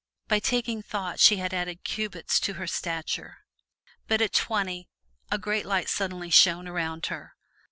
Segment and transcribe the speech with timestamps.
[0.27, 3.45] By taking thought she had added cubits to her stature.
[4.07, 4.89] But at twenty,
[5.29, 7.35] a great light suddenly shone around her.